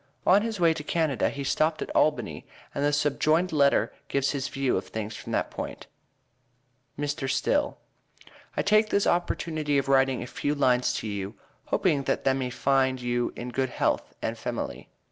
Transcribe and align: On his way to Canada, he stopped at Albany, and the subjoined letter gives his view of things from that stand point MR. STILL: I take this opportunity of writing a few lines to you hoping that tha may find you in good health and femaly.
On 0.25 0.41
his 0.41 0.59
way 0.59 0.73
to 0.73 0.83
Canada, 0.83 1.29
he 1.29 1.43
stopped 1.43 1.79
at 1.83 1.91
Albany, 1.95 2.43
and 2.73 2.83
the 2.83 2.91
subjoined 2.91 3.51
letter 3.51 3.93
gives 4.07 4.31
his 4.31 4.47
view 4.47 4.75
of 4.75 4.87
things 4.87 5.15
from 5.15 5.31
that 5.33 5.51
stand 5.53 5.55
point 5.55 5.87
MR. 6.97 7.29
STILL: 7.29 7.77
I 8.57 8.63
take 8.63 8.89
this 8.89 9.05
opportunity 9.05 9.77
of 9.77 9.87
writing 9.87 10.23
a 10.23 10.25
few 10.25 10.55
lines 10.55 10.93
to 10.93 11.07
you 11.07 11.35
hoping 11.65 12.05
that 12.05 12.23
tha 12.23 12.33
may 12.33 12.49
find 12.49 12.99
you 12.99 13.31
in 13.35 13.49
good 13.49 13.69
health 13.69 14.15
and 14.23 14.35
femaly. 14.37 14.87